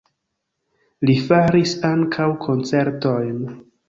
Li 1.09 1.15
faris 1.27 1.73
ankaŭ 1.89 2.27
koncertojn. 2.47 3.37